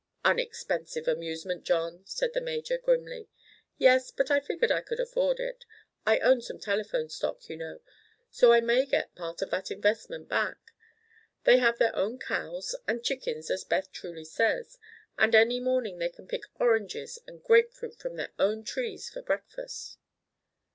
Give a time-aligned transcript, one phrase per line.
[0.25, 3.29] "An expensive amusement, John," said the major grimly.
[3.77, 5.63] "Yes; but I figured I could afford it.
[6.07, 7.81] I own some telephone stock, you know,
[8.31, 10.57] so I may get part of that investment back.
[11.43, 16.45] They have their own cows, and chickens—as Beth truly says—and any morning they can pick
[16.55, 19.99] oranges and grapefruit from their own trees for breakfast."